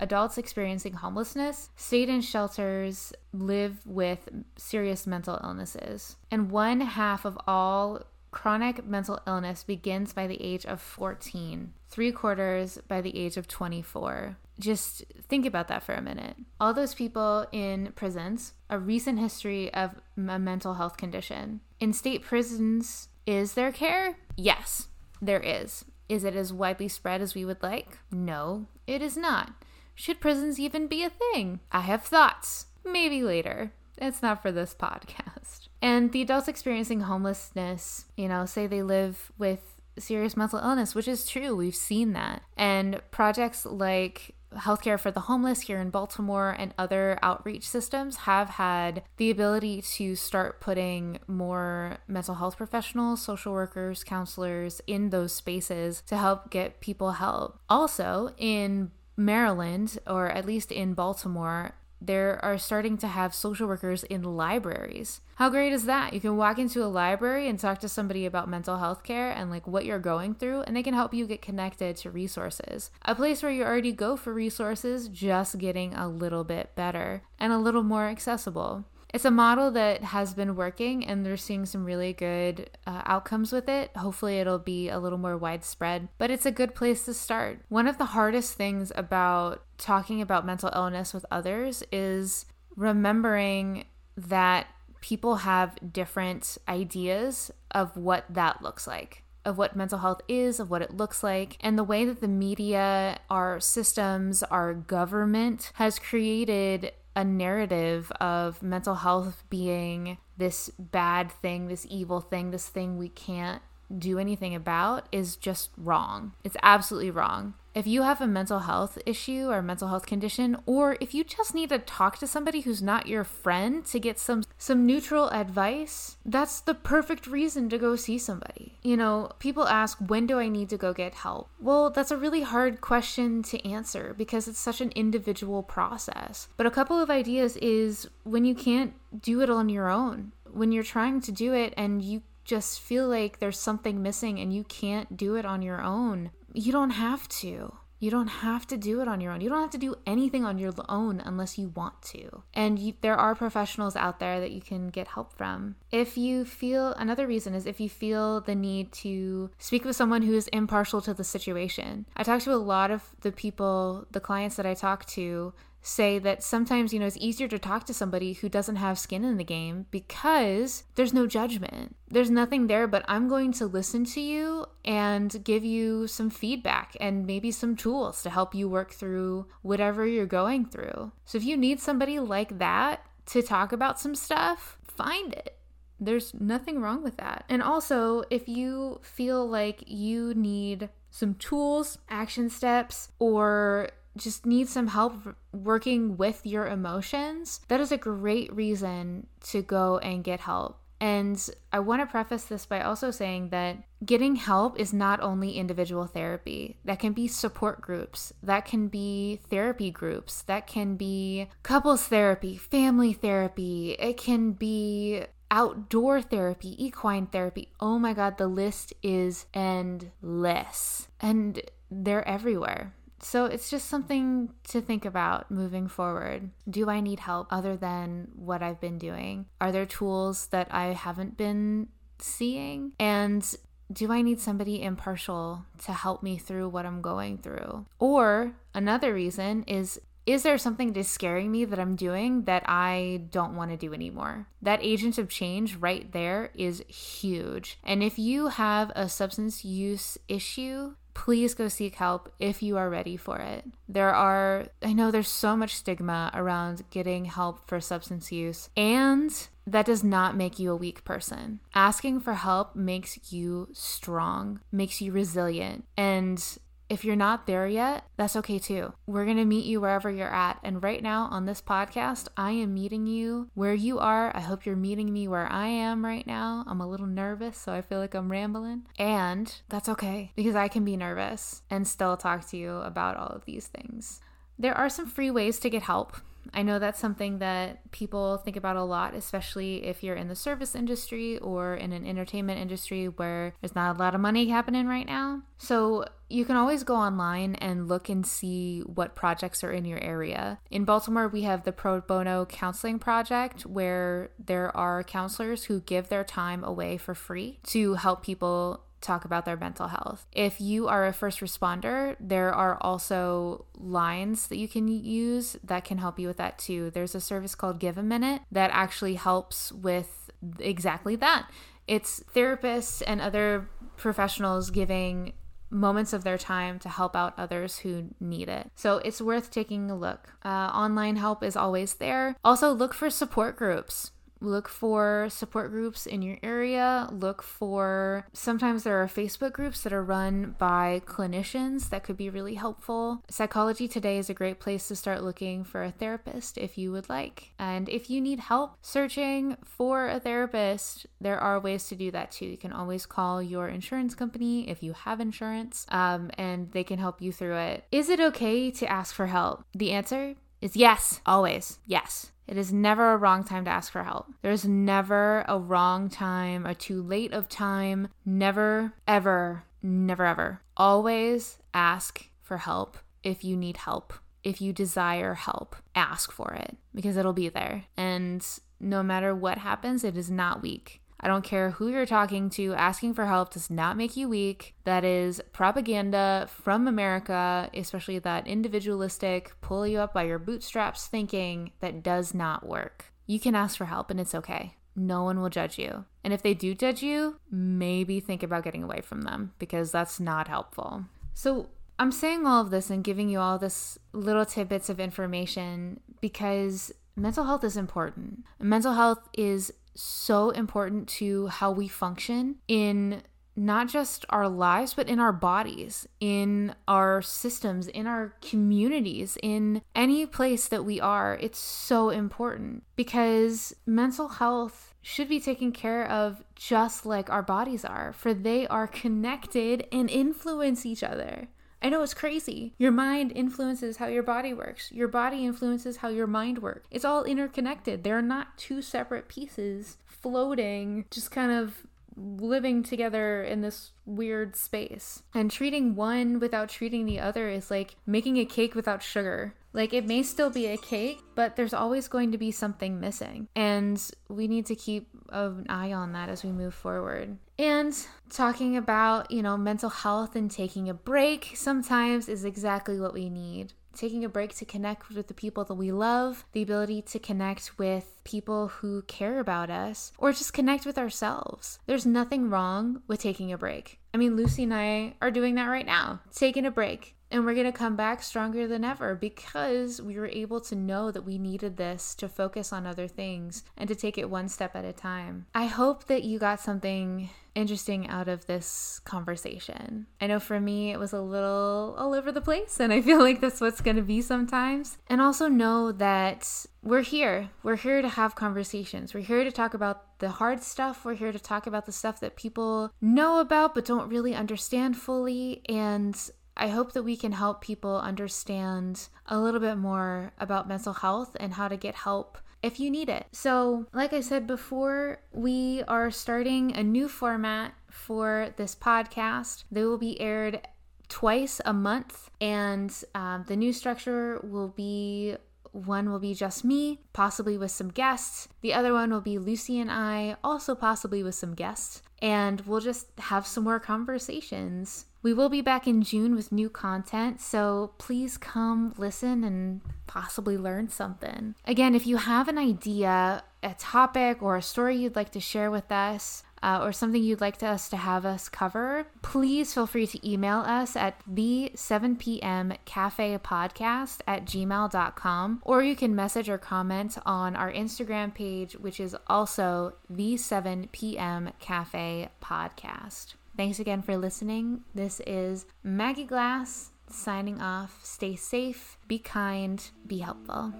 adults 0.00 0.38
experiencing 0.38 0.94
homelessness 0.94 1.70
stayed 1.76 2.08
in 2.08 2.20
shelters 2.20 3.12
live 3.32 3.86
with 3.86 4.28
serious 4.56 5.06
mental 5.06 5.38
illnesses. 5.44 6.16
And 6.30 6.50
one 6.50 6.80
half 6.80 7.24
of 7.24 7.38
all 7.46 8.02
chronic 8.30 8.84
mental 8.84 9.20
illness 9.26 9.62
begins 9.62 10.12
by 10.12 10.26
the 10.26 10.42
age 10.42 10.64
of 10.64 10.80
14, 10.80 11.72
three 11.88 12.12
quarters 12.12 12.78
by 12.88 13.00
the 13.00 13.16
age 13.16 13.36
of 13.36 13.46
24. 13.46 14.36
Just 14.58 15.04
think 15.28 15.46
about 15.46 15.68
that 15.68 15.82
for 15.82 15.94
a 15.94 16.02
minute. 16.02 16.36
All 16.60 16.74
those 16.74 16.94
people 16.94 17.46
in 17.50 17.92
prisons, 17.94 18.54
a 18.68 18.78
recent 18.78 19.18
history 19.18 19.72
of 19.72 20.00
a 20.16 20.38
mental 20.38 20.74
health 20.74 20.96
condition. 20.96 21.60
In 21.78 21.92
state 21.92 22.22
prisons, 22.22 23.08
is 23.26 23.54
there 23.54 23.72
care? 23.72 24.18
Yes, 24.36 24.88
there 25.20 25.40
is. 25.40 25.84
Is 26.08 26.24
it 26.24 26.34
as 26.34 26.52
widely 26.52 26.88
spread 26.88 27.20
as 27.20 27.34
we 27.34 27.44
would 27.44 27.62
like? 27.62 27.98
No, 28.10 28.66
it 28.86 29.00
is 29.00 29.16
not. 29.16 29.52
Should 30.00 30.18
prisons 30.18 30.58
even 30.58 30.86
be 30.86 31.04
a 31.04 31.10
thing? 31.10 31.60
I 31.70 31.80
have 31.80 32.02
thoughts. 32.02 32.64
Maybe 32.86 33.22
later. 33.22 33.72
It's 33.98 34.22
not 34.22 34.40
for 34.40 34.50
this 34.50 34.74
podcast. 34.78 35.68
And 35.82 36.10
the 36.10 36.22
adults 36.22 36.48
experiencing 36.48 37.02
homelessness, 37.02 38.06
you 38.16 38.26
know, 38.26 38.46
say 38.46 38.66
they 38.66 38.82
live 38.82 39.30
with 39.36 39.82
serious 39.98 40.38
mental 40.38 40.58
illness, 40.58 40.94
which 40.94 41.06
is 41.06 41.26
true. 41.26 41.54
We've 41.54 41.74
seen 41.76 42.14
that. 42.14 42.40
And 42.56 43.02
projects 43.10 43.66
like 43.66 44.34
Healthcare 44.54 44.98
for 44.98 45.10
the 45.10 45.20
Homeless 45.20 45.60
here 45.60 45.78
in 45.78 45.90
Baltimore 45.90 46.56
and 46.58 46.72
other 46.78 47.18
outreach 47.22 47.68
systems 47.68 48.16
have 48.16 48.48
had 48.48 49.02
the 49.18 49.30
ability 49.30 49.82
to 49.82 50.16
start 50.16 50.60
putting 50.60 51.18
more 51.28 51.98
mental 52.08 52.36
health 52.36 52.56
professionals, 52.56 53.20
social 53.20 53.52
workers, 53.52 54.02
counselors 54.02 54.80
in 54.86 55.10
those 55.10 55.34
spaces 55.34 56.02
to 56.06 56.16
help 56.16 56.48
get 56.48 56.80
people 56.80 57.12
help. 57.12 57.60
Also, 57.68 58.34
in 58.38 58.92
Maryland, 59.20 59.98
or 60.06 60.28
at 60.28 60.46
least 60.46 60.72
in 60.72 60.94
Baltimore, 60.94 61.74
there 62.00 62.42
are 62.42 62.56
starting 62.56 62.96
to 62.96 63.06
have 63.06 63.34
social 63.34 63.68
workers 63.68 64.04
in 64.04 64.22
libraries. 64.22 65.20
How 65.34 65.50
great 65.50 65.74
is 65.74 65.84
that? 65.84 66.14
You 66.14 66.20
can 66.20 66.38
walk 66.38 66.58
into 66.58 66.82
a 66.82 66.88
library 66.88 67.46
and 67.46 67.58
talk 67.58 67.78
to 67.80 67.88
somebody 67.90 68.24
about 68.24 68.48
mental 68.48 68.78
health 68.78 69.02
care 69.02 69.30
and 69.30 69.50
like 69.50 69.66
what 69.66 69.84
you're 69.84 69.98
going 69.98 70.34
through, 70.34 70.62
and 70.62 70.74
they 70.74 70.82
can 70.82 70.94
help 70.94 71.12
you 71.12 71.26
get 71.26 71.42
connected 71.42 71.96
to 71.96 72.10
resources. 72.10 72.90
A 73.04 73.14
place 73.14 73.42
where 73.42 73.52
you 73.52 73.64
already 73.64 73.92
go 73.92 74.16
for 74.16 74.32
resources, 74.32 75.08
just 75.08 75.58
getting 75.58 75.92
a 75.92 76.08
little 76.08 76.44
bit 76.44 76.74
better 76.74 77.22
and 77.38 77.52
a 77.52 77.58
little 77.58 77.82
more 77.82 78.06
accessible 78.06 78.86
it's 79.12 79.24
a 79.24 79.30
model 79.30 79.70
that 79.72 80.04
has 80.04 80.34
been 80.34 80.56
working 80.56 81.06
and 81.06 81.24
they're 81.24 81.36
seeing 81.36 81.66
some 81.66 81.84
really 81.84 82.12
good 82.12 82.70
uh, 82.86 83.02
outcomes 83.06 83.52
with 83.52 83.68
it. 83.68 83.96
Hopefully, 83.96 84.38
it'll 84.38 84.58
be 84.58 84.88
a 84.88 84.98
little 84.98 85.18
more 85.18 85.36
widespread, 85.36 86.08
but 86.18 86.30
it's 86.30 86.46
a 86.46 86.52
good 86.52 86.74
place 86.74 87.04
to 87.04 87.14
start. 87.14 87.60
One 87.68 87.86
of 87.86 87.98
the 87.98 88.06
hardest 88.06 88.54
things 88.54 88.92
about 88.94 89.64
talking 89.78 90.20
about 90.20 90.46
mental 90.46 90.70
illness 90.74 91.12
with 91.12 91.26
others 91.30 91.82
is 91.90 92.46
remembering 92.76 93.84
that 94.16 94.66
people 95.00 95.36
have 95.36 95.92
different 95.92 96.58
ideas 96.68 97.50
of 97.70 97.96
what 97.96 98.24
that 98.28 98.62
looks 98.62 98.86
like 98.86 99.22
of 99.44 99.56
what 99.56 99.76
mental 99.76 99.98
health 99.98 100.20
is, 100.28 100.60
of 100.60 100.70
what 100.70 100.82
it 100.82 100.96
looks 100.96 101.22
like, 101.22 101.56
and 101.60 101.78
the 101.78 101.84
way 101.84 102.04
that 102.04 102.20
the 102.20 102.28
media, 102.28 103.18
our 103.30 103.58
systems, 103.58 104.42
our 104.44 104.74
government 104.74 105.72
has 105.74 105.98
created 105.98 106.92
a 107.20 107.24
narrative 107.24 108.10
of 108.12 108.62
mental 108.62 108.94
health 108.94 109.44
being 109.50 110.16
this 110.38 110.70
bad 110.78 111.30
thing, 111.30 111.68
this 111.68 111.86
evil 111.90 112.22
thing, 112.22 112.50
this 112.50 112.66
thing 112.66 112.96
we 112.96 113.10
can't 113.10 113.60
do 113.96 114.18
anything 114.18 114.54
about 114.54 115.06
is 115.12 115.36
just 115.36 115.70
wrong. 115.76 116.32
It's 116.44 116.56
absolutely 116.62 117.10
wrong. 117.10 117.54
If 117.74 117.86
you 117.86 118.02
have 118.02 118.20
a 118.20 118.26
mental 118.26 118.60
health 118.60 118.98
issue 119.06 119.48
or 119.48 119.62
mental 119.62 119.88
health 119.88 120.06
condition 120.06 120.56
or 120.66 120.96
if 121.00 121.14
you 121.14 121.22
just 121.22 121.54
need 121.54 121.68
to 121.68 121.78
talk 121.78 122.18
to 122.18 122.26
somebody 122.26 122.62
who's 122.62 122.82
not 122.82 123.06
your 123.06 123.22
friend 123.22 123.84
to 123.86 124.00
get 124.00 124.18
some 124.18 124.42
some 124.58 124.86
neutral 124.86 125.28
advice, 125.30 126.16
that's 126.24 126.60
the 126.60 126.74
perfect 126.74 127.26
reason 127.26 127.68
to 127.68 127.78
go 127.78 127.94
see 127.94 128.18
somebody. 128.18 128.78
You 128.82 128.96
know, 128.96 129.30
people 129.38 129.68
ask 129.68 129.98
when 129.98 130.26
do 130.26 130.38
I 130.38 130.48
need 130.48 130.68
to 130.70 130.76
go 130.76 130.92
get 130.92 131.14
help? 131.14 131.48
Well, 131.60 131.90
that's 131.90 132.10
a 132.10 132.16
really 132.16 132.42
hard 132.42 132.80
question 132.80 133.42
to 133.44 133.64
answer 133.68 134.14
because 134.18 134.48
it's 134.48 134.58
such 134.58 134.80
an 134.80 134.90
individual 134.96 135.62
process. 135.62 136.48
But 136.56 136.66
a 136.66 136.70
couple 136.70 137.00
of 137.00 137.10
ideas 137.10 137.56
is 137.58 138.08
when 138.24 138.44
you 138.44 138.54
can't 138.54 138.94
do 139.22 139.40
it 139.42 139.50
on 139.50 139.68
your 139.68 139.88
own, 139.88 140.32
when 140.52 140.72
you're 140.72 140.82
trying 140.82 141.20
to 141.20 141.32
do 141.32 141.54
it 141.54 141.72
and 141.76 142.02
you 142.02 142.22
just 142.44 142.80
feel 142.80 143.06
like 143.06 143.38
there's 143.38 143.58
something 143.58 144.02
missing 144.02 144.40
and 144.40 144.52
you 144.52 144.64
can't 144.64 145.16
do 145.16 145.36
it 145.36 145.44
on 145.44 145.62
your 145.62 145.80
own, 145.80 146.30
you 146.52 146.72
don't 146.72 146.90
have 146.90 147.28
to. 147.28 147.74
You 148.00 148.10
don't 148.10 148.28
have 148.28 148.66
to 148.68 148.78
do 148.78 149.02
it 149.02 149.08
on 149.08 149.20
your 149.20 149.30
own. 149.30 149.42
You 149.42 149.50
don't 149.50 149.60
have 149.60 149.70
to 149.72 149.78
do 149.78 149.94
anything 150.06 150.42
on 150.42 150.58
your 150.58 150.72
own 150.88 151.20
unless 151.22 151.58
you 151.58 151.68
want 151.68 152.00
to. 152.02 152.42
And 152.54 152.78
you, 152.78 152.94
there 153.02 153.14
are 153.14 153.34
professionals 153.34 153.94
out 153.94 154.18
there 154.18 154.40
that 154.40 154.52
you 154.52 154.62
can 154.62 154.88
get 154.88 155.08
help 155.08 155.36
from. 155.36 155.76
If 155.92 156.16
you 156.16 156.46
feel, 156.46 156.94
another 156.94 157.26
reason 157.26 157.54
is 157.54 157.66
if 157.66 157.78
you 157.78 157.90
feel 157.90 158.40
the 158.40 158.54
need 158.54 158.90
to 158.92 159.50
speak 159.58 159.84
with 159.84 159.96
someone 159.96 160.22
who 160.22 160.34
is 160.34 160.48
impartial 160.48 161.02
to 161.02 161.12
the 161.12 161.24
situation. 161.24 162.06
I 162.16 162.22
talk 162.22 162.40
to 162.42 162.54
a 162.54 162.56
lot 162.56 162.90
of 162.90 163.02
the 163.20 163.32
people, 163.32 164.06
the 164.10 164.20
clients 164.20 164.56
that 164.56 164.64
I 164.64 164.72
talk 164.72 165.04
to 165.08 165.52
say 165.82 166.18
that 166.18 166.42
sometimes, 166.42 166.92
you 166.92 167.00
know, 167.00 167.06
it's 167.06 167.16
easier 167.18 167.48
to 167.48 167.58
talk 167.58 167.84
to 167.84 167.94
somebody 167.94 168.34
who 168.34 168.48
doesn't 168.48 168.76
have 168.76 168.98
skin 168.98 169.24
in 169.24 169.36
the 169.36 169.44
game 169.44 169.86
because 169.90 170.84
there's 170.94 171.14
no 171.14 171.26
judgment. 171.26 171.96
There's 172.08 172.30
nothing 172.30 172.66
there, 172.66 172.86
but 172.86 173.04
I'm 173.08 173.28
going 173.28 173.52
to 173.52 173.66
listen 173.66 174.04
to 174.06 174.20
you 174.20 174.66
and 174.84 175.42
give 175.44 175.64
you 175.64 176.06
some 176.06 176.30
feedback 176.30 176.96
and 177.00 177.26
maybe 177.26 177.50
some 177.50 177.76
tools 177.76 178.22
to 178.22 178.30
help 178.30 178.54
you 178.54 178.68
work 178.68 178.92
through 178.92 179.46
whatever 179.62 180.06
you're 180.06 180.26
going 180.26 180.64
through. 180.64 181.12
So 181.24 181.38
if 181.38 181.44
you 181.44 181.56
need 181.56 181.80
somebody 181.80 182.18
like 182.18 182.58
that 182.58 183.04
to 183.26 183.42
talk 183.42 183.72
about 183.72 184.00
some 184.00 184.14
stuff, 184.14 184.78
find 184.82 185.32
it. 185.34 185.56
There's 185.98 186.32
nothing 186.34 186.80
wrong 186.80 187.02
with 187.02 187.18
that. 187.18 187.44
And 187.48 187.62
also, 187.62 188.22
if 188.30 188.48
you 188.48 189.00
feel 189.02 189.46
like 189.46 189.84
you 189.86 190.32
need 190.34 190.88
some 191.10 191.34
tools, 191.34 191.98
action 192.08 192.48
steps, 192.48 193.10
or 193.18 193.90
just 194.16 194.46
need 194.46 194.68
some 194.68 194.88
help 194.88 195.36
working 195.52 196.16
with 196.16 196.44
your 196.44 196.66
emotions, 196.66 197.60
that 197.68 197.80
is 197.80 197.92
a 197.92 197.98
great 197.98 198.52
reason 198.54 199.26
to 199.44 199.62
go 199.62 199.98
and 199.98 200.24
get 200.24 200.40
help. 200.40 200.79
And 201.00 201.48
I 201.72 201.78
want 201.78 202.02
to 202.02 202.06
preface 202.06 202.44
this 202.44 202.66
by 202.66 202.82
also 202.82 203.10
saying 203.10 203.48
that 203.48 203.78
getting 204.04 204.36
help 204.36 204.78
is 204.78 204.92
not 204.92 205.20
only 205.20 205.52
individual 205.52 206.06
therapy. 206.06 206.76
That 206.84 206.98
can 206.98 207.14
be 207.14 207.26
support 207.26 207.80
groups, 207.80 208.34
that 208.42 208.66
can 208.66 208.88
be 208.88 209.40
therapy 209.48 209.90
groups, 209.90 210.42
that 210.42 210.66
can 210.66 210.96
be 210.96 211.48
couples 211.62 212.06
therapy, 212.06 212.58
family 212.58 213.14
therapy, 213.14 213.92
it 213.92 214.18
can 214.18 214.52
be 214.52 215.24
outdoor 215.50 216.20
therapy, 216.22 216.76
equine 216.84 217.26
therapy. 217.26 217.68
Oh 217.80 217.98
my 217.98 218.12
God, 218.12 218.38
the 218.38 218.46
list 218.46 218.92
is 219.02 219.46
endless. 219.54 221.08
And 221.20 221.62
they're 221.90 222.26
everywhere. 222.26 222.94
So 223.22 223.44
it's 223.44 223.70
just 223.70 223.88
something 223.88 224.50
to 224.68 224.80
think 224.80 225.04
about 225.04 225.50
moving 225.50 225.88
forward. 225.88 226.50
Do 226.68 226.88
I 226.88 227.00
need 227.00 227.20
help 227.20 227.48
other 227.50 227.76
than 227.76 228.28
what 228.34 228.62
I've 228.62 228.80
been 228.80 228.98
doing? 228.98 229.46
Are 229.60 229.72
there 229.72 229.86
tools 229.86 230.46
that 230.48 230.68
I 230.70 230.86
haven't 230.86 231.36
been 231.36 231.88
seeing? 232.18 232.92
And 232.98 233.44
do 233.92 234.12
I 234.12 234.22
need 234.22 234.40
somebody 234.40 234.82
impartial 234.82 235.64
to 235.84 235.92
help 235.92 236.22
me 236.22 236.38
through 236.38 236.68
what 236.68 236.86
I'm 236.86 237.02
going 237.02 237.38
through? 237.38 237.86
Or 237.98 238.54
another 238.74 239.12
reason 239.12 239.64
is 239.64 240.00
is 240.26 240.42
there 240.42 240.58
something 240.58 240.92
that's 240.92 241.08
scaring 241.08 241.50
me 241.50 241.64
that 241.64 241.78
I'm 241.78 241.96
doing 241.96 242.44
that 242.44 242.62
I 242.66 243.22
don't 243.30 243.56
want 243.56 243.70
to 243.70 243.76
do 243.76 243.92
anymore? 243.92 244.46
That 244.62 244.78
agent 244.82 245.18
of 245.18 245.28
change 245.28 245.76
right 245.76 246.10
there 246.12 246.50
is 246.54 246.84
huge. 246.86 247.78
And 247.82 248.02
if 248.02 248.18
you 248.18 248.48
have 248.48 248.92
a 248.94 249.08
substance 249.08 249.64
use 249.64 250.18
issue, 250.28 250.94
please 251.20 251.52
go 251.52 251.68
seek 251.68 251.96
help 251.96 252.32
if 252.38 252.62
you 252.62 252.78
are 252.78 252.88
ready 252.88 253.14
for 253.14 253.36
it. 253.36 253.62
There 253.86 254.14
are, 254.14 254.68
I 254.82 254.94
know 254.94 255.10
there's 255.10 255.28
so 255.28 255.54
much 255.54 255.76
stigma 255.76 256.30
around 256.32 256.82
getting 256.88 257.26
help 257.26 257.68
for 257.68 257.78
substance 257.78 258.32
use, 258.32 258.70
and 258.74 259.30
that 259.66 259.84
does 259.84 260.02
not 260.02 260.34
make 260.34 260.58
you 260.58 260.72
a 260.72 260.76
weak 260.76 261.04
person. 261.04 261.60
Asking 261.74 262.20
for 262.20 262.32
help 262.32 262.74
makes 262.74 263.30
you 263.30 263.68
strong, 263.74 264.60
makes 264.72 265.02
you 265.02 265.12
resilient, 265.12 265.84
and 265.94 266.42
if 266.90 267.04
you're 267.04 267.16
not 267.16 267.46
there 267.46 267.68
yet, 267.68 268.04
that's 268.16 268.34
okay 268.36 268.58
too. 268.58 268.92
We're 269.06 269.24
going 269.24 269.36
to 269.36 269.44
meet 269.44 269.64
you 269.64 269.80
wherever 269.80 270.10
you're 270.10 270.34
at. 270.34 270.58
And 270.64 270.82
right 270.82 271.02
now 271.02 271.28
on 271.30 271.46
this 271.46 271.62
podcast, 271.62 272.26
I 272.36 272.50
am 272.50 272.74
meeting 272.74 273.06
you 273.06 273.48
where 273.54 273.72
you 273.72 274.00
are. 274.00 274.36
I 274.36 274.40
hope 274.40 274.66
you're 274.66 274.74
meeting 274.74 275.12
me 275.12 275.28
where 275.28 275.46
I 275.46 275.68
am 275.68 276.04
right 276.04 276.26
now. 276.26 276.64
I'm 276.66 276.80
a 276.80 276.88
little 276.88 277.06
nervous, 277.06 277.56
so 277.56 277.72
I 277.72 277.80
feel 277.80 278.00
like 278.00 278.14
I'm 278.14 278.30
rambling. 278.30 278.86
And 278.98 279.54
that's 279.68 279.88
okay 279.88 280.32
because 280.34 280.56
I 280.56 280.66
can 280.66 280.84
be 280.84 280.96
nervous 280.96 281.62
and 281.70 281.86
still 281.86 282.16
talk 282.16 282.46
to 282.48 282.56
you 282.56 282.78
about 282.78 283.16
all 283.16 283.28
of 283.28 283.44
these 283.44 283.68
things. 283.68 284.20
There 284.58 284.76
are 284.76 284.90
some 284.90 285.06
free 285.06 285.30
ways 285.30 285.60
to 285.60 285.70
get 285.70 285.82
help. 285.82 286.16
I 286.52 286.62
know 286.62 286.78
that's 286.78 287.00
something 287.00 287.38
that 287.38 287.90
people 287.92 288.38
think 288.38 288.56
about 288.56 288.76
a 288.76 288.82
lot, 288.82 289.14
especially 289.14 289.84
if 289.84 290.02
you're 290.02 290.16
in 290.16 290.28
the 290.28 290.34
service 290.34 290.74
industry 290.74 291.38
or 291.38 291.74
in 291.74 291.92
an 291.92 292.06
entertainment 292.06 292.60
industry 292.60 293.06
where 293.06 293.54
there's 293.60 293.74
not 293.74 293.96
a 293.96 293.98
lot 293.98 294.14
of 294.14 294.20
money 294.20 294.48
happening 294.48 294.86
right 294.86 295.06
now. 295.06 295.42
So 295.58 296.04
you 296.28 296.44
can 296.44 296.56
always 296.56 296.84
go 296.84 296.94
online 296.94 297.56
and 297.56 297.88
look 297.88 298.08
and 298.08 298.26
see 298.26 298.80
what 298.80 299.14
projects 299.14 299.62
are 299.64 299.72
in 299.72 299.84
your 299.84 300.02
area. 300.02 300.58
In 300.70 300.84
Baltimore, 300.84 301.28
we 301.28 301.42
have 301.42 301.64
the 301.64 301.72
Pro 301.72 302.00
Bono 302.00 302.46
Counseling 302.46 302.98
Project, 302.98 303.66
where 303.66 304.30
there 304.38 304.74
are 304.76 305.02
counselors 305.02 305.64
who 305.64 305.80
give 305.80 306.08
their 306.08 306.24
time 306.24 306.64
away 306.64 306.96
for 306.96 307.14
free 307.14 307.58
to 307.68 307.94
help 307.94 308.22
people 308.22 308.84
talk 309.00 309.24
about 309.24 309.44
their 309.44 309.56
mental 309.56 309.88
health. 309.88 310.26
If 310.32 310.60
you 310.60 310.88
are 310.88 311.06
a 311.06 311.12
first 311.12 311.40
responder, 311.40 312.16
there 312.20 312.52
are 312.52 312.78
also 312.80 313.66
lines 313.76 314.46
that 314.48 314.58
you 314.58 314.68
can 314.68 314.88
use 314.88 315.56
that 315.64 315.84
can 315.84 315.98
help 315.98 316.18
you 316.18 316.28
with 316.28 316.36
that 316.38 316.58
too. 316.58 316.90
There's 316.90 317.14
a 317.14 317.20
service 317.20 317.54
called 317.54 317.78
Give 317.78 317.98
a 317.98 318.02
Minute 318.02 318.42
that 318.52 318.70
actually 318.72 319.14
helps 319.14 319.72
with 319.72 320.30
exactly 320.58 321.16
that. 321.16 321.50
It's 321.86 322.22
therapists 322.34 323.02
and 323.06 323.20
other 323.20 323.68
professionals 323.96 324.70
giving 324.70 325.32
moments 325.70 326.12
of 326.12 326.24
their 326.24 326.38
time 326.38 326.78
to 326.80 326.88
help 326.88 327.14
out 327.14 327.34
others 327.38 327.78
who 327.78 328.10
need 328.18 328.48
it. 328.48 328.70
So 328.74 328.98
it's 328.98 329.20
worth 329.20 329.50
taking 329.50 329.90
a 329.90 329.96
look. 329.96 330.34
Uh, 330.44 330.48
online 330.48 331.16
help 331.16 331.42
is 331.42 331.56
always 331.56 331.94
there. 331.94 332.36
Also, 332.44 332.72
look 332.72 332.92
for 332.92 333.08
support 333.08 333.56
groups 333.56 334.10
look 334.40 334.68
for 334.68 335.28
support 335.30 335.70
groups 335.70 336.06
in 336.06 336.22
your 336.22 336.38
area. 336.42 337.08
Look 337.12 337.42
for 337.42 338.26
sometimes 338.32 338.84
there 338.84 339.00
are 339.02 339.06
Facebook 339.06 339.52
groups 339.52 339.82
that 339.82 339.92
are 339.92 340.02
run 340.02 340.56
by 340.58 341.02
clinicians 341.06 341.90
that 341.90 342.04
could 342.04 342.16
be 342.16 342.30
really 342.30 342.54
helpful. 342.54 343.22
Psychology 343.28 343.88
Today 343.88 344.18
is 344.18 344.30
a 344.30 344.34
great 344.34 344.60
place 344.60 344.88
to 344.88 344.96
start 344.96 345.22
looking 345.22 345.64
for 345.64 345.82
a 345.82 345.90
therapist 345.90 346.58
if 346.58 346.78
you 346.78 346.92
would 346.92 347.08
like. 347.08 347.52
And 347.58 347.88
if 347.88 348.10
you 348.10 348.20
need 348.20 348.40
help 348.40 348.76
searching 348.82 349.56
for 349.64 350.08
a 350.08 350.20
therapist, 350.20 351.06
there 351.20 351.38
are 351.38 351.60
ways 351.60 351.88
to 351.88 351.96
do 351.96 352.10
that 352.10 352.30
too. 352.30 352.46
You 352.46 352.56
can 352.56 352.72
always 352.72 353.06
call 353.06 353.42
your 353.42 353.68
insurance 353.68 354.14
company 354.14 354.68
if 354.68 354.82
you 354.82 354.92
have 354.92 355.20
insurance, 355.20 355.86
um, 355.88 356.30
and 356.38 356.70
they 356.72 356.84
can 356.84 356.98
help 356.98 357.20
you 357.20 357.32
through 357.32 357.56
it. 357.56 357.84
Is 357.92 358.08
it 358.08 358.20
okay 358.20 358.70
to 358.70 358.90
ask 358.90 359.14
for 359.14 359.26
help? 359.26 359.64
The 359.74 359.92
answer 359.92 360.36
is 360.60 360.76
yes, 360.76 361.20
always, 361.24 361.78
yes. 361.86 362.32
It 362.46 362.56
is 362.56 362.72
never 362.72 363.12
a 363.12 363.16
wrong 363.16 363.44
time 363.44 363.64
to 363.64 363.70
ask 363.70 363.92
for 363.92 364.02
help. 364.02 364.26
There's 364.42 364.64
never 364.64 365.44
a 365.46 365.58
wrong 365.58 366.08
time, 366.08 366.66
a 366.66 366.74
too 366.74 367.00
late 367.00 367.32
of 367.32 367.48
time. 367.48 368.08
Never, 368.24 368.92
ever, 369.06 369.62
never, 369.82 370.26
ever. 370.26 370.60
Always 370.76 371.58
ask 371.72 372.28
for 372.42 372.58
help 372.58 372.98
if 373.22 373.44
you 373.44 373.56
need 373.56 373.76
help. 373.76 374.12
If 374.42 374.60
you 374.60 374.72
desire 374.72 375.34
help, 375.34 375.76
ask 375.94 376.32
for 376.32 376.52
it 376.54 376.76
because 376.94 377.16
it'll 377.16 377.32
be 377.32 377.48
there. 377.48 377.84
And 377.96 378.44
no 378.80 379.02
matter 379.02 379.34
what 379.34 379.58
happens, 379.58 380.02
it 380.02 380.16
is 380.16 380.30
not 380.30 380.62
weak. 380.62 380.99
I 381.20 381.28
don't 381.28 381.44
care 381.44 381.72
who 381.72 381.88
you're 381.88 382.06
talking 382.06 382.48
to, 382.50 382.72
asking 382.74 383.14
for 383.14 383.26
help 383.26 383.52
does 383.52 383.70
not 383.70 383.96
make 383.96 384.16
you 384.16 384.28
weak. 384.28 384.74
That 384.84 385.04
is 385.04 385.40
propaganda 385.52 386.48
from 386.50 386.88
America, 386.88 387.70
especially 387.74 388.18
that 388.20 388.46
individualistic, 388.46 389.52
pull 389.60 389.86
you 389.86 389.98
up 389.98 390.14
by 390.14 390.22
your 390.22 390.38
bootstraps 390.38 391.06
thinking 391.06 391.72
that 391.80 392.02
does 392.02 392.32
not 392.32 392.66
work. 392.66 393.12
You 393.26 393.38
can 393.38 393.54
ask 393.54 393.76
for 393.76 393.84
help 393.84 394.10
and 394.10 394.18
it's 394.18 394.34
okay. 394.34 394.74
No 394.96 395.22
one 395.22 395.40
will 395.40 395.50
judge 395.50 395.78
you. 395.78 396.04
And 396.24 396.32
if 396.32 396.42
they 396.42 396.54
do 396.54 396.74
judge 396.74 397.02
you, 397.02 397.38
maybe 397.50 398.20
think 398.20 398.42
about 398.42 398.64
getting 398.64 398.82
away 398.82 399.00
from 399.02 399.22
them 399.22 399.52
because 399.58 399.92
that's 399.92 400.18
not 400.18 400.48
helpful. 400.48 401.04
So, 401.34 401.68
I'm 401.98 402.12
saying 402.12 402.46
all 402.46 402.62
of 402.62 402.70
this 402.70 402.88
and 402.88 403.04
giving 403.04 403.28
you 403.28 403.40
all 403.40 403.58
this 403.58 403.98
little 404.14 404.46
tidbits 404.46 404.88
of 404.88 404.98
information 404.98 406.00
because 406.22 406.92
mental 407.14 407.44
health 407.44 407.62
is 407.62 407.76
important. 407.76 408.44
Mental 408.58 408.94
health 408.94 409.28
is 409.36 409.70
so 409.94 410.50
important 410.50 411.08
to 411.08 411.46
how 411.48 411.70
we 411.70 411.88
function 411.88 412.56
in 412.68 413.22
not 413.56 413.88
just 413.88 414.24
our 414.30 414.48
lives, 414.48 414.94
but 414.94 415.08
in 415.08 415.18
our 415.18 415.32
bodies, 415.32 416.08
in 416.18 416.74
our 416.88 417.20
systems, 417.20 417.88
in 417.88 418.06
our 418.06 418.34
communities, 418.40 419.36
in 419.42 419.82
any 419.94 420.24
place 420.24 420.68
that 420.68 420.84
we 420.84 421.00
are. 421.00 421.36
It's 421.40 421.58
so 421.58 422.10
important 422.10 422.84
because 422.96 423.74
mental 423.84 424.28
health 424.28 424.94
should 425.02 425.28
be 425.28 425.40
taken 425.40 425.72
care 425.72 426.08
of 426.08 426.42
just 426.54 427.04
like 427.04 427.30
our 427.30 427.42
bodies 427.42 427.84
are, 427.84 428.12
for 428.12 428.32
they 428.32 428.66
are 428.68 428.86
connected 428.86 429.86
and 429.92 430.08
influence 430.08 430.86
each 430.86 431.02
other. 431.02 431.48
I 431.82 431.88
know 431.88 432.02
it's 432.02 432.14
crazy. 432.14 432.74
Your 432.78 432.92
mind 432.92 433.32
influences 433.34 433.96
how 433.96 434.06
your 434.06 434.22
body 434.22 434.52
works. 434.52 434.92
Your 434.92 435.08
body 435.08 435.46
influences 435.46 435.98
how 435.98 436.08
your 436.08 436.26
mind 436.26 436.58
works. 436.58 436.86
It's 436.90 437.04
all 437.04 437.24
interconnected. 437.24 438.04
They're 438.04 438.20
not 438.22 438.58
two 438.58 438.82
separate 438.82 439.28
pieces 439.28 439.96
floating, 440.04 441.06
just 441.10 441.30
kind 441.30 441.50
of 441.50 441.86
living 442.20 442.82
together 442.82 443.42
in 443.42 443.60
this 443.60 443.92
weird 444.04 444.56
space. 444.56 445.22
And 445.34 445.50
treating 445.50 445.94
one 445.94 446.38
without 446.38 446.68
treating 446.68 447.06
the 447.06 447.20
other 447.20 447.48
is 447.48 447.70
like 447.70 447.96
making 448.06 448.36
a 448.36 448.44
cake 448.44 448.74
without 448.74 449.02
sugar. 449.02 449.54
Like 449.72 449.92
it 449.92 450.06
may 450.06 450.22
still 450.22 450.50
be 450.50 450.66
a 450.66 450.76
cake, 450.76 451.20
but 451.34 451.54
there's 451.54 451.74
always 451.74 452.08
going 452.08 452.32
to 452.32 452.38
be 452.38 452.50
something 452.50 452.98
missing. 452.98 453.48
And 453.54 454.02
we 454.28 454.48
need 454.48 454.66
to 454.66 454.74
keep 454.74 455.08
an 455.30 455.66
eye 455.68 455.92
on 455.92 456.12
that 456.12 456.28
as 456.28 456.42
we 456.42 456.50
move 456.50 456.74
forward. 456.74 457.38
And 457.58 457.94
talking 458.30 458.76
about, 458.76 459.30
you 459.30 459.42
know, 459.42 459.56
mental 459.56 459.90
health 459.90 460.34
and 460.34 460.50
taking 460.50 460.88
a 460.88 460.94
break 460.94 461.52
sometimes 461.54 462.28
is 462.28 462.44
exactly 462.44 462.98
what 462.98 463.14
we 463.14 463.28
need 463.28 463.74
taking 464.00 464.24
a 464.24 464.28
break 464.30 464.56
to 464.56 464.64
connect 464.64 465.10
with 465.10 465.28
the 465.28 465.34
people 465.34 465.62
that 465.64 465.74
we 465.74 465.92
love, 465.92 466.46
the 466.52 466.62
ability 466.62 467.02
to 467.02 467.18
connect 467.18 467.78
with 467.78 468.18
people 468.24 468.68
who 468.68 469.02
care 469.02 469.38
about 469.38 469.68
us, 469.68 470.12
or 470.16 470.32
just 470.32 470.54
connect 470.54 470.86
with 470.86 470.96
ourselves. 470.96 471.78
There's 471.84 472.06
nothing 472.06 472.48
wrong 472.48 473.02
with 473.06 473.20
taking 473.20 473.52
a 473.52 473.58
break. 473.58 474.00
I 474.14 474.16
mean, 474.16 474.36
Lucy 474.36 474.62
and 474.62 474.72
I 474.72 475.16
are 475.20 475.30
doing 475.30 475.54
that 475.56 475.66
right 475.66 475.84
now, 475.84 476.20
taking 476.34 476.64
a 476.64 476.70
break. 476.70 477.14
And 477.30 477.44
we're 477.44 477.54
going 477.54 477.66
to 477.66 477.72
come 477.72 477.96
back 477.96 478.22
stronger 478.22 478.66
than 478.66 478.84
ever 478.84 479.14
because 479.14 480.00
we 480.02 480.18
were 480.18 480.28
able 480.28 480.60
to 480.62 480.74
know 480.74 481.10
that 481.10 481.22
we 481.22 481.38
needed 481.38 481.76
this 481.76 482.14
to 482.16 482.28
focus 482.28 482.72
on 482.72 482.86
other 482.86 483.06
things 483.06 483.62
and 483.76 483.88
to 483.88 483.94
take 483.94 484.18
it 484.18 484.28
one 484.28 484.48
step 484.48 484.74
at 484.74 484.84
a 484.84 484.92
time. 484.92 485.46
I 485.54 485.66
hope 485.66 486.04
that 486.04 486.24
you 486.24 486.38
got 486.38 486.60
something 486.60 487.30
interesting 487.54 488.08
out 488.08 488.28
of 488.28 488.46
this 488.46 489.00
conversation. 489.04 490.06
I 490.20 490.26
know 490.26 490.40
for 490.40 490.60
me 490.60 490.92
it 490.92 490.98
was 490.98 491.12
a 491.12 491.20
little 491.20 491.94
all 491.98 492.14
over 492.14 492.32
the 492.32 492.40
place, 492.40 492.80
and 492.80 492.92
I 492.92 493.00
feel 493.02 493.20
like 493.20 493.40
that's 493.40 493.60
what's 493.60 493.80
going 493.80 493.96
to 493.96 494.02
be 494.02 494.22
sometimes. 494.22 494.98
And 495.08 495.20
also 495.20 495.48
know 495.48 495.92
that 495.92 496.66
we're 496.82 497.02
here. 497.02 497.50
We're 497.62 497.76
here 497.76 498.02
to 498.02 498.08
have 498.08 498.34
conversations. 498.34 499.14
We're 499.14 499.20
here 499.20 499.44
to 499.44 499.52
talk 499.52 499.74
about 499.74 500.18
the 500.18 500.30
hard 500.30 500.62
stuff. 500.62 501.04
We're 501.04 501.14
here 501.14 501.32
to 501.32 501.38
talk 501.38 501.66
about 501.66 501.86
the 501.86 501.92
stuff 501.92 502.20
that 502.20 502.36
people 502.36 502.92
know 503.00 503.40
about 503.40 503.74
but 503.74 503.84
don't 503.84 504.08
really 504.08 504.34
understand 504.34 504.96
fully. 504.96 505.62
And 505.68 506.16
I 506.56 506.68
hope 506.68 506.92
that 506.92 507.02
we 507.02 507.16
can 507.16 507.32
help 507.32 507.62
people 507.62 507.98
understand 507.98 509.08
a 509.26 509.38
little 509.38 509.60
bit 509.60 509.76
more 509.76 510.32
about 510.38 510.68
mental 510.68 510.92
health 510.92 511.36
and 511.40 511.54
how 511.54 511.68
to 511.68 511.76
get 511.76 511.94
help 511.94 512.38
if 512.62 512.78
you 512.78 512.90
need 512.90 513.08
it. 513.08 513.26
So, 513.32 513.86
like 513.92 514.12
I 514.12 514.20
said 514.20 514.46
before, 514.46 515.20
we 515.32 515.82
are 515.88 516.10
starting 516.10 516.74
a 516.76 516.82
new 516.82 517.08
format 517.08 517.74
for 517.90 518.50
this 518.56 518.74
podcast. 518.74 519.64
They 519.70 519.84
will 519.84 519.98
be 519.98 520.20
aired 520.20 520.66
twice 521.08 521.60
a 521.64 521.72
month, 521.72 522.30
and 522.40 522.92
um, 523.14 523.44
the 523.48 523.56
new 523.56 523.72
structure 523.72 524.40
will 524.42 524.68
be 524.68 525.36
one 525.72 526.10
will 526.10 526.18
be 526.18 526.34
just 526.34 526.64
me, 526.64 527.00
possibly 527.12 527.56
with 527.56 527.70
some 527.70 527.90
guests. 527.90 528.48
The 528.60 528.74
other 528.74 528.92
one 528.92 529.10
will 529.10 529.20
be 529.20 529.38
Lucy 529.38 529.78
and 529.78 529.90
I, 529.90 530.36
also 530.42 530.74
possibly 530.74 531.22
with 531.22 531.36
some 531.36 531.54
guests. 531.54 532.02
And 532.20 532.60
we'll 532.62 532.80
just 532.80 533.06
have 533.18 533.46
some 533.46 533.64
more 533.64 533.78
conversations 533.78 535.06
we 535.22 535.32
will 535.32 535.48
be 535.48 535.60
back 535.60 535.86
in 535.86 536.02
June 536.02 536.34
with 536.34 536.52
new 536.52 536.70
content, 536.70 537.40
so 537.40 537.92
please 537.98 538.36
come 538.36 538.94
listen 538.96 539.44
and 539.44 539.80
possibly 540.06 540.56
learn 540.56 540.88
something. 540.88 541.54
Again, 541.66 541.94
if 541.94 542.06
you 542.06 542.16
have 542.16 542.48
an 542.48 542.58
idea, 542.58 543.44
a 543.62 543.74
topic, 543.78 544.42
or 544.42 544.56
a 544.56 544.62
story 544.62 544.96
you'd 544.96 545.16
like 545.16 545.30
to 545.32 545.40
share 545.40 545.70
with 545.70 545.92
us, 545.92 546.42
uh, 546.62 546.80
or 546.82 546.92
something 546.92 547.22
you'd 547.22 547.40
like 547.40 547.56
to 547.58 547.66
us 547.66 547.88
to 547.88 547.96
have 547.96 548.26
us 548.26 548.48
cover, 548.48 549.06
please 549.22 549.72
feel 549.72 549.86
free 549.86 550.06
to 550.06 550.30
email 550.30 550.58
us 550.58 550.96
at 550.96 551.20
the 551.26 551.72
7 551.74 552.16
p.m. 552.16 552.72
cafe 552.84 553.38
podcast 553.38 554.20
at 554.26 554.44
gmail.com, 554.44 555.62
or 555.64 555.82
you 555.82 555.96
can 555.96 556.14
message 556.14 556.48
or 556.48 556.58
comment 556.58 557.16
on 557.24 557.56
our 557.56 557.72
Instagram 557.72 558.34
page, 558.34 558.74
which 558.74 559.00
is 559.00 559.16
also 559.26 559.94
the 560.08 560.36
7 560.36 560.88
p.m. 560.92 561.50
cafe 561.60 562.28
podcast. 562.42 563.34
Thanks 563.60 563.78
again 563.78 564.00
for 564.00 564.16
listening. 564.16 564.84
This 564.94 565.20
is 565.26 565.66
Maggie 565.82 566.24
Glass 566.24 566.92
signing 567.10 567.60
off. 567.60 568.00
Stay 568.02 568.34
safe, 568.34 568.96
be 569.06 569.18
kind, 569.18 569.84
be 570.06 570.20
helpful. 570.20 570.72